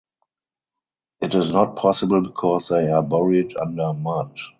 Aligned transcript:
It 1.21 1.35
is 1.35 1.51
not 1.51 1.75
possible 1.75 2.21
because 2.23 2.69
they 2.69 2.89
are 2.89 3.03
buried 3.03 3.55
under 3.55 3.93
mud. 3.93 4.35